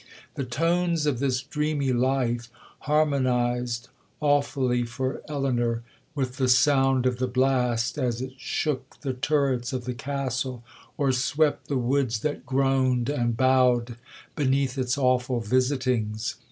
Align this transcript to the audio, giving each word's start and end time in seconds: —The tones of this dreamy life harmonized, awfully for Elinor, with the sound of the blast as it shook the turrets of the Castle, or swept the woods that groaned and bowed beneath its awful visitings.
—The 0.33 0.45
tones 0.45 1.05
of 1.05 1.19
this 1.19 1.43
dreamy 1.43 1.93
life 1.93 2.49
harmonized, 2.79 3.89
awfully 4.19 4.81
for 4.83 5.21
Elinor, 5.29 5.83
with 6.15 6.37
the 6.37 6.47
sound 6.49 7.05
of 7.05 7.19
the 7.19 7.27
blast 7.27 7.99
as 7.99 8.19
it 8.19 8.33
shook 8.39 8.99
the 9.01 9.13
turrets 9.13 9.73
of 9.73 9.85
the 9.85 9.93
Castle, 9.93 10.63
or 10.97 11.11
swept 11.11 11.67
the 11.67 11.77
woods 11.77 12.21
that 12.21 12.47
groaned 12.47 13.09
and 13.11 13.37
bowed 13.37 13.97
beneath 14.35 14.75
its 14.75 14.97
awful 14.97 15.39
visitings. 15.39 16.37